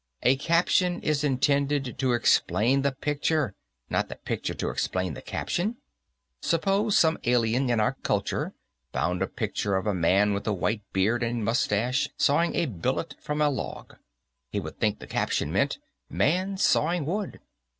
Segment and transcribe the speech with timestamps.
[0.23, 3.53] A caption is intended to explain the picture,
[3.87, 5.77] not the picture to explain the caption.
[6.41, 8.55] Suppose some alien to our culture
[8.91, 13.13] found a picture of a man with a white beard and mustache sawing a billet
[13.21, 13.95] from a log.
[14.49, 15.77] He would think the caption meant,
[16.09, 17.39] 'Man Sawing Wood.'